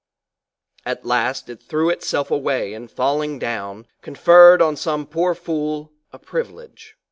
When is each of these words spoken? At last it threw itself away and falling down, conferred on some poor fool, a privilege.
At 0.83 1.05
last 1.05 1.47
it 1.47 1.61
threw 1.61 1.91
itself 1.91 2.31
away 2.31 2.73
and 2.73 2.89
falling 2.89 3.37
down, 3.37 3.85
conferred 4.01 4.59
on 4.59 4.75
some 4.75 5.05
poor 5.05 5.35
fool, 5.35 5.91
a 6.11 6.17
privilege. 6.17 6.95